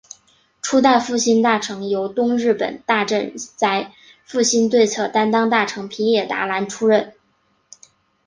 [0.63, 3.91] 初代复兴大臣由东日本大震灾
[4.23, 7.13] 复兴对策担当大臣平野达男出任。